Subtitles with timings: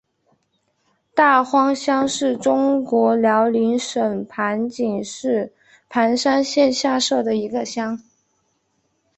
[1.13, 5.53] 大荒乡是中国辽宁省盘锦市
[5.89, 8.01] 盘山县下辖的一个乡。